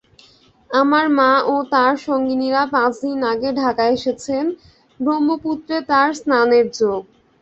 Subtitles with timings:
[0.71, 4.45] আমার মা ও তাঁর সঙ্গিনীরা পাঁচদিন আগে ঢাকা এসেছেন,
[4.99, 7.01] ব্রহ্মপুত্রে পবিত্র স্নানের যোগ।